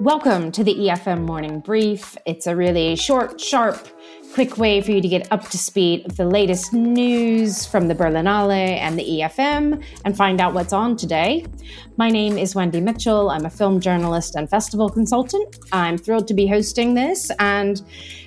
[0.00, 2.16] Welcome to the EFM Morning Brief.
[2.24, 3.86] It's a really short, sharp,
[4.32, 7.94] quick way for you to get up to speed with the latest news from the
[7.94, 11.44] Berlinale and the EFM and find out what's on today.
[11.98, 13.28] My name is Wendy Mitchell.
[13.28, 15.58] I'm a film journalist and festival consultant.
[15.70, 17.30] I'm thrilled to be hosting this.
[17.38, 17.82] And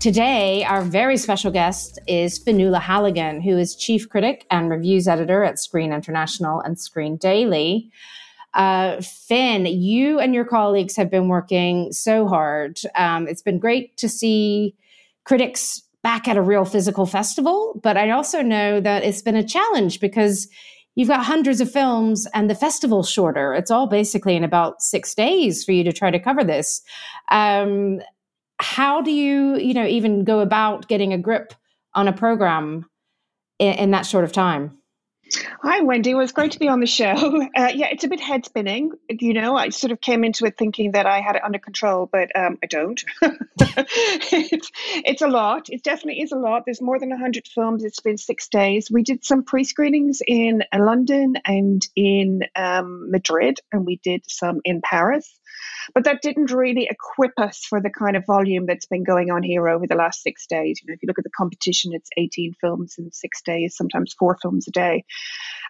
[0.00, 5.42] today, our very special guest is Fionnuala Halligan, who is chief critic and reviews editor
[5.44, 7.90] at Screen International and Screen Daily.
[8.54, 12.78] Uh, Finn, you and your colleagues have been working so hard.
[12.94, 14.74] Um, it's been great to see
[15.24, 19.42] critics back at a real physical festival, but I also know that it's been a
[19.42, 20.48] challenge because
[20.94, 23.54] you've got hundreds of films and the festival's shorter.
[23.54, 26.82] It's all basically in about six days for you to try to cover this.
[27.30, 28.00] Um,
[28.60, 31.54] how do you, you know, even go about getting a grip
[31.94, 32.86] on a program
[33.58, 34.78] in, in that short of time?
[35.62, 36.14] Hi, Wendy.
[36.14, 37.14] Well, it's great to be on the show.
[37.56, 38.90] Uh, yeah, it's a bit head spinning.
[39.08, 42.08] You know, I sort of came into it thinking that I had it under control,
[42.10, 43.02] but um, I don't.
[43.22, 44.70] it's,
[45.04, 45.68] it's a lot.
[45.68, 46.64] It definitely is a lot.
[46.64, 47.84] There's more than 100 films.
[47.84, 48.90] It's been six days.
[48.90, 54.60] We did some pre screenings in London and in um, Madrid, and we did some
[54.64, 55.32] in Paris.
[55.92, 59.42] But that didn't really equip us for the kind of volume that's been going on
[59.42, 60.80] here over the last six days.
[60.80, 64.14] You know, if you look at the competition, it's 18 films in six days, sometimes
[64.18, 65.04] four films a day.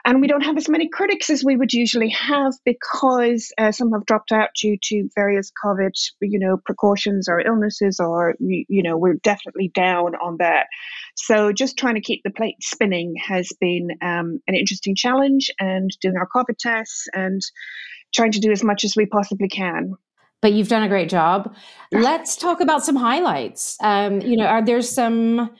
[0.04, 3.92] And we don't have as many critics as we would usually have because uh, some
[3.92, 8.98] have dropped out due to various COVID, you know, precautions or illnesses, or, you know,
[8.98, 10.66] we're definitely down on that.
[11.16, 15.90] So just trying to keep the plate spinning has been um, an interesting challenge and
[16.02, 17.40] doing our COVID tests and
[18.14, 19.94] trying to do as much as we possibly can.
[20.45, 21.56] But you've done a great job.
[21.91, 23.78] Let's talk about some highlights.
[23.81, 25.50] Um, you know, are there some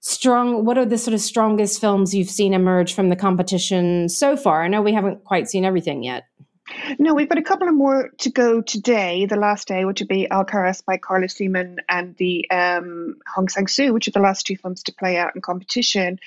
[0.00, 4.38] strong what are the sort of strongest films you've seen emerge from the competition so
[4.38, 4.62] far?
[4.62, 6.24] I know we haven't quite seen everything yet.
[6.98, 10.08] No, we've got a couple of more to go today, the last day, which would
[10.08, 14.56] be Alcarràs by Carla Simón and the um, Hong Sang-soo, which are the last two
[14.56, 16.18] films to play out in competition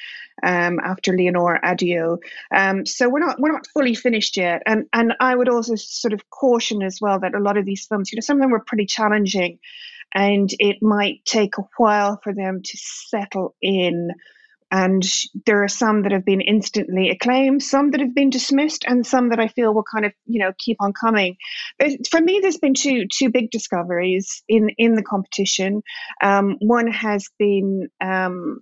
[0.42, 2.18] um, after Leonora Addio.
[2.52, 6.14] Um, so we're not we're not fully finished yet, and and I would also sort
[6.14, 8.52] of caution as well that a lot of these films, you know, some of them
[8.52, 9.60] were pretty challenging,
[10.14, 14.12] and it might take a while for them to settle in.
[14.76, 15.04] And
[15.46, 19.30] there are some that have been instantly acclaimed, some that have been dismissed, and some
[19.30, 21.36] that I feel will kind of, you know, keep on coming.
[22.10, 25.84] For me, there's been two two big discoveries in in the competition.
[26.24, 28.62] Um, one has been um,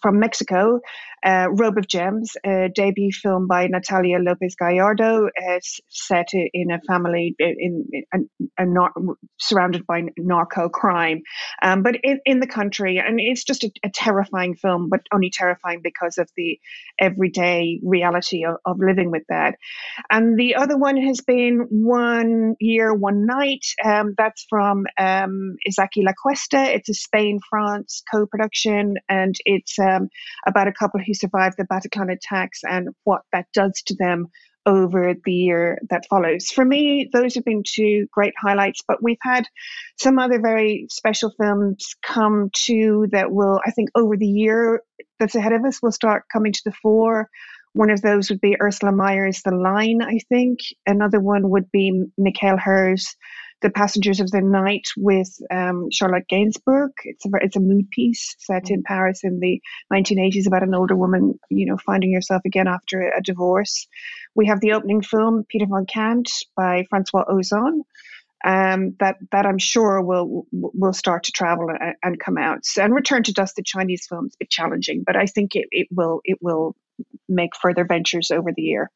[0.00, 0.80] from Mexico,
[1.24, 5.58] uh, Robe of Gems, a debut film by Natalia Lopez Gallardo, uh,
[5.88, 11.22] set in a family in, in a, a, surrounded by narco crime,
[11.62, 15.30] um, but in, in the country, and it's just a, a, terrifying film, but only
[15.30, 16.58] terrifying because of the
[17.00, 19.56] everyday reality of, of living with that.
[20.10, 23.64] And the other one has been One Year, One Night.
[23.84, 26.74] Um, that's from um, Izaki La Cuesta.
[26.74, 30.08] It's a Spain France co-production, and it's um,
[30.46, 34.28] about a couple who survived the Bataclan attacks and what that does to them
[34.66, 36.50] over the year that follows.
[36.50, 39.46] For me, those have been two great highlights, but we've had
[39.98, 44.82] some other very special films come to that will, I think, over the year
[45.18, 47.30] that's ahead of us, will start coming to the fore.
[47.72, 50.58] One of those would be Ursula Meier's The Line, I think.
[50.86, 53.16] Another one would be Mikhaël Hers'
[53.60, 56.90] the Passengers of the Night with um, Charlotte Gainsbourg.
[57.04, 59.60] It's a it's a mood piece set in Paris in the
[59.92, 63.88] 1980s about an older woman, you know, finding herself again after a, divorce.
[64.34, 67.82] We have the opening film Peter von Kant by Francois Ozon.
[68.44, 72.60] Um, that that I'm sure will will start to travel and, and come out.
[72.78, 75.66] And Return to Dust, the Chinese film, is a bit challenging, but I think it,
[75.72, 76.76] it will it will
[77.28, 78.90] make further ventures over the year.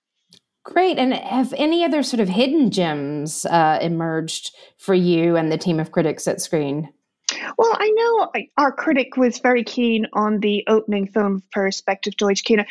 [0.65, 0.99] Great.
[0.99, 5.81] And have any other sort of hidden gems uh, emerged for you and the team
[5.81, 6.93] of critics at Screen?
[7.59, 12.17] Well, I know our critic was very keen on the opening film perspective.
[12.17, 12.65] Deutsch Kino.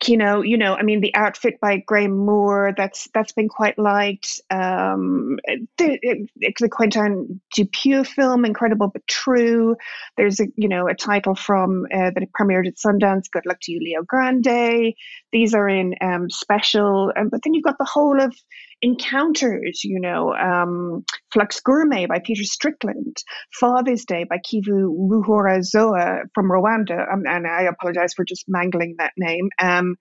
[0.00, 4.40] Kino, you know, I mean, the outfit by Graham Moore, that's that's been quite liked.
[4.50, 5.38] Um,
[5.76, 9.76] the, the Quentin Dupieux film, Incredible but True.
[10.16, 13.72] There's a, you know, a title from uh, that premiered at Sundance, Good Luck to
[13.72, 14.94] You, Leo Grande.
[15.32, 17.12] These are in um, special.
[17.16, 18.34] Um, but then you've got the whole of
[18.80, 23.16] encounters, you know, um, Flux Gourmet by Peter Strickland,
[23.52, 29.12] Father's Day by Kivu Ruhorahoza from Rwanda, um, and I apologize for just mangling that
[29.16, 29.48] name.
[29.60, 29.96] Um,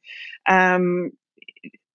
[0.47, 1.11] um,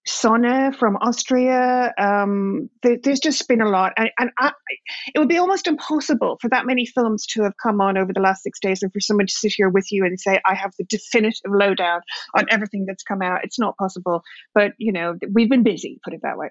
[0.05, 1.93] Sonne from Austria.
[1.97, 4.51] Um, there, there's just been a lot, and, and I,
[5.15, 8.19] it would be almost impossible for that many films to have come on over the
[8.19, 10.73] last six days, and for someone to sit here with you and say, "I have
[10.77, 12.01] the definitive lowdown
[12.35, 14.23] on everything that's come out." It's not possible,
[14.53, 15.99] but you know, we've been busy.
[16.03, 16.49] Put it that way.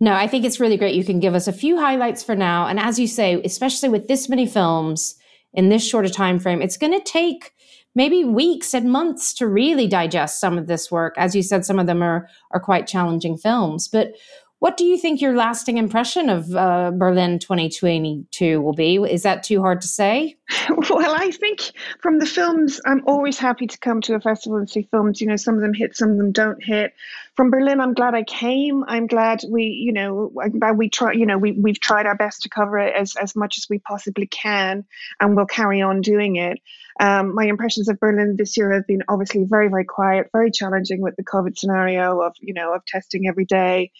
[0.00, 0.94] No, I think it's really great.
[0.94, 4.06] You can give us a few highlights for now, and as you say, especially with
[4.06, 5.16] this many films
[5.52, 7.52] in this shorter time frame, it's going to take
[7.96, 11.14] maybe weeks and months to really digest some of this work.
[11.16, 13.88] As you said, some of them are are quite challenging films.
[13.88, 14.12] But
[14.60, 18.96] what do you think your lasting impression of uh, Berlin 2022 will be?
[18.96, 20.36] Is that too hard to say?
[20.90, 24.68] Well, I think from the films, I'm always happy to come to a festival and
[24.68, 25.20] see films.
[25.20, 26.92] You know, some of them hit, some of them don't hit.
[27.34, 28.84] From Berlin, I'm glad I came.
[28.86, 30.32] I'm glad we, you know,
[30.76, 31.12] we try.
[31.12, 33.78] You know, we we've tried our best to cover it as as much as we
[33.80, 34.84] possibly can,
[35.20, 36.58] and we'll carry on doing it.
[36.98, 41.00] Um, my impressions of Berlin this year have been obviously very, very quiet, very challenging
[41.00, 43.90] with the COVID scenario of, you know, of testing every day.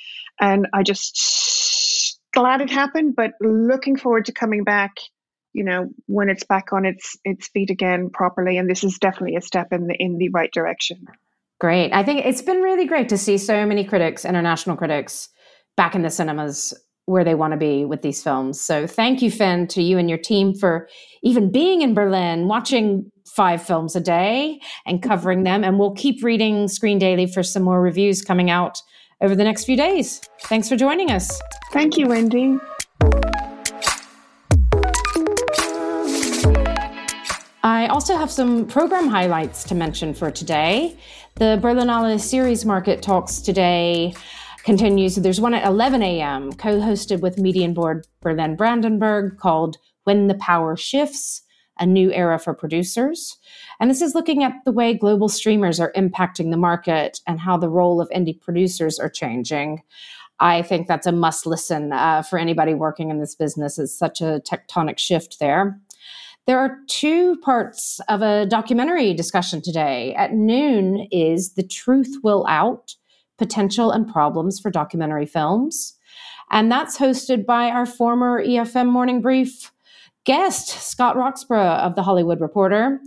[0.40, 4.96] And I just glad it happened, but looking forward to coming back,
[5.56, 8.58] you know, when it's back on its its feet again properly.
[8.58, 11.06] And this is definitely a step in the in the right direction.
[11.58, 11.92] Great.
[11.92, 15.30] I think it's been really great to see so many critics, international critics,
[15.74, 16.74] back in the cinemas
[17.06, 18.60] where they want to be with these films.
[18.60, 20.88] So thank you, Finn, to you and your team for
[21.22, 25.64] even being in Berlin, watching five films a day and covering them.
[25.64, 28.82] And we'll keep reading Screen Daily for some more reviews coming out
[29.22, 30.20] over the next few days.
[30.42, 31.40] Thanks for joining us.
[31.72, 32.58] Thank you, Wendy.
[37.66, 40.96] I also have some program highlights to mention for today.
[41.34, 44.14] The Berlinale series market talks today
[44.62, 45.16] continues.
[45.16, 50.76] There's one at 11 a.m., co hosted with Medienboard Berlin Brandenburg called When the Power
[50.76, 51.42] Shifts
[51.80, 53.36] A New Era for Producers.
[53.80, 57.56] And this is looking at the way global streamers are impacting the market and how
[57.56, 59.82] the role of indie producers are changing.
[60.38, 63.76] I think that's a must listen uh, for anybody working in this business.
[63.76, 65.80] It's such a tectonic shift there.
[66.46, 70.14] There are two parts of a documentary discussion today.
[70.14, 72.94] At noon is The Truth Will Out
[73.36, 75.94] potential and problems for documentary films.
[76.50, 79.72] And that's hosted by our former EFM Morning Brief
[80.24, 83.00] guest, Scott Roxborough of The Hollywood Reporter.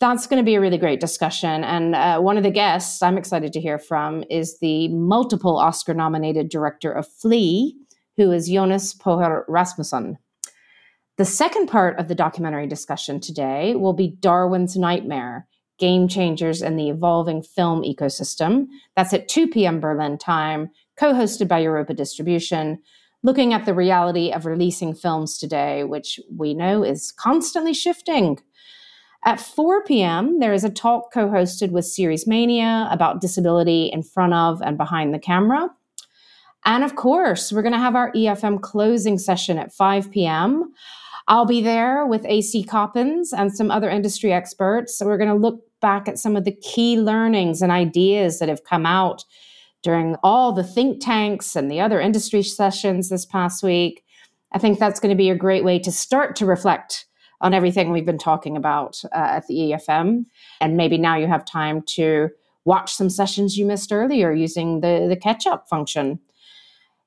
[0.00, 1.62] That's going to be a really great discussion.
[1.62, 5.94] And uh, one of the guests I'm excited to hear from is the multiple Oscar
[5.94, 7.76] nominated director of Flee,
[8.16, 10.18] who is Jonas Poher Rasmussen.
[11.16, 15.46] The second part of the documentary discussion today will be Darwin's Nightmare
[15.78, 18.66] Game Changers in the Evolving Film Ecosystem.
[18.96, 19.78] That's at 2 p.m.
[19.78, 22.82] Berlin time, co hosted by Europa Distribution,
[23.22, 28.40] looking at the reality of releasing films today, which we know is constantly shifting.
[29.24, 34.02] At 4 p.m., there is a talk co hosted with Series Mania about disability in
[34.02, 35.68] front of and behind the camera.
[36.64, 40.72] And of course, we're going to have our EFM closing session at 5 p.m.
[41.26, 44.98] I'll be there with AC Coppens and some other industry experts.
[44.98, 48.48] So we're going to look back at some of the key learnings and ideas that
[48.48, 49.24] have come out
[49.82, 54.02] during all the think tanks and the other industry sessions this past week.
[54.52, 57.06] I think that's going to be a great way to start to reflect
[57.40, 60.24] on everything we've been talking about uh, at the EFM.
[60.60, 62.30] And maybe now you have time to
[62.64, 66.18] watch some sessions you missed earlier using the, the catch up function.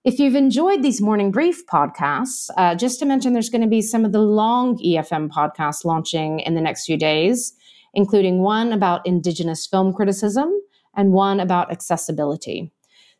[0.07, 3.81] If you've enjoyed these morning brief podcasts, uh, just to mention, there's going to be
[3.81, 7.53] some of the long EFM podcasts launching in the next few days,
[7.93, 10.49] including one about Indigenous film criticism
[10.95, 12.71] and one about accessibility.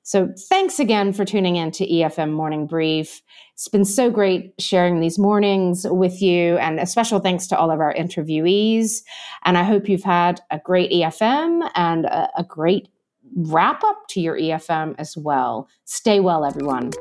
[0.04, 3.22] So thanks again for tuning in to EFM Morning Brief.
[3.52, 7.70] It's been so great sharing these mornings with you, and a special thanks to all
[7.70, 9.02] of our interviewees.
[9.44, 12.88] And I hope you've had a great EFM and a, a great
[13.38, 15.70] wrap up to your EFM as well.
[15.86, 16.92] Stay well, everyone.